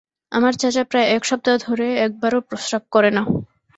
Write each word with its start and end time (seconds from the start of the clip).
আমার 0.31 0.53
চাচা 0.55 0.83
প্রায় 0.83 1.07
এক 1.15 1.23
সপ্তাহ 1.25 1.55
ধরে 1.65 1.87
একবারও 2.05 2.39
প্রস্রাব 2.49 2.83
করে 2.91 3.09
না। 3.11 3.23